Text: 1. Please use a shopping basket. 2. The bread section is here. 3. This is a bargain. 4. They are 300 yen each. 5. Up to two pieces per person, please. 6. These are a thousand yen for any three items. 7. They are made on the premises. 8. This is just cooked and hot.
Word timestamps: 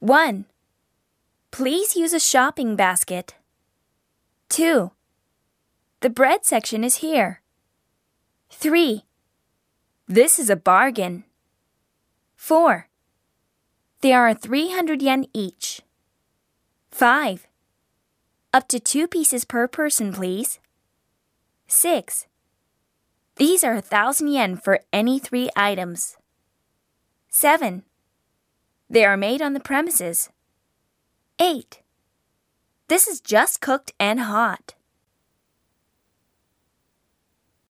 1. 0.00 0.44
Please 1.50 1.96
use 1.96 2.12
a 2.12 2.20
shopping 2.20 2.76
basket. 2.76 3.34
2. 4.50 4.90
The 6.00 6.10
bread 6.10 6.44
section 6.44 6.84
is 6.84 6.96
here. 6.96 7.40
3. 8.50 9.04
This 10.06 10.38
is 10.38 10.50
a 10.50 10.56
bargain. 10.56 11.24
4. 12.36 12.88
They 14.02 14.12
are 14.12 14.34
300 14.34 15.00
yen 15.00 15.24
each. 15.32 15.80
5. 16.90 17.46
Up 18.52 18.68
to 18.68 18.78
two 18.78 19.08
pieces 19.08 19.46
per 19.46 19.66
person, 19.66 20.12
please. 20.12 20.60
6. 21.68 22.26
These 23.36 23.64
are 23.64 23.74
a 23.74 23.80
thousand 23.80 24.28
yen 24.28 24.56
for 24.56 24.80
any 24.92 25.18
three 25.18 25.48
items. 25.56 26.18
7. 27.30 27.82
They 28.88 29.04
are 29.04 29.16
made 29.16 29.42
on 29.42 29.52
the 29.52 29.60
premises. 29.60 30.30
8. 31.40 31.82
This 32.88 33.08
is 33.08 33.20
just 33.20 33.60
cooked 33.60 33.92
and 33.98 34.20
hot. 34.20 34.75